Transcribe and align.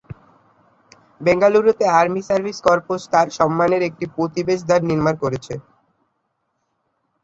বেঙ্গালুরুতে 1.21 1.85
army 1.99 2.21
service 2.29 2.57
corps 2.67 3.01
তাঁর 3.13 3.27
সম্মানের 3.37 3.81
একটি 3.89 4.05
প্রবেশদ্বার 4.15 4.81
নির্মাণ 4.89 5.15
করেছে। 5.23 5.53